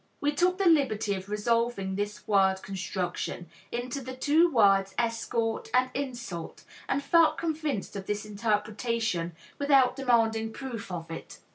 We 0.19 0.31
took 0.31 0.57
the 0.57 0.65
liberty 0.65 1.13
of 1.13 1.29
resolving 1.29 1.93
this 1.95 2.27
word 2.27 2.63
construction 2.63 3.47
into 3.71 4.01
the 4.01 4.15
two 4.15 4.49
words 4.51 4.95
"escort" 4.97 5.69
and 5.75 5.91
"insult," 5.93 6.63
and 6.89 7.03
felt 7.03 7.37
convinced 7.37 7.95
of 7.95 8.07
this 8.07 8.25
interpretation 8.25 9.33
without 9.59 9.95
demanding 9.95 10.53
proof 10.53 10.91
of 10.91 11.11
it. 11.11 11.37